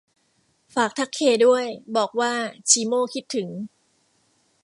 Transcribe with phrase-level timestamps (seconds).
[0.73, 1.65] ฝากทักเคด้วย
[1.95, 2.33] บอกว่า
[2.69, 3.49] ชีโม่คิดถึง